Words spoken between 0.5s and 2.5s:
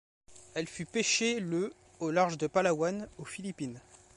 Elle fut pêchée le au large de